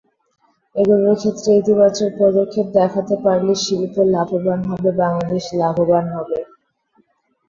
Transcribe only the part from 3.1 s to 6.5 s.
পারলে শিল্প লাভবান হবে, বাংলাদেশ লাভবান হবে।